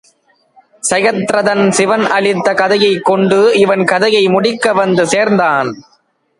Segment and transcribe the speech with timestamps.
[0.89, 5.69] சயத்ரதன் சிவன் அளித்த கதையைக் கொண்டு இவன் கதையை முடிக்க வந்து சேர்ந்தான்.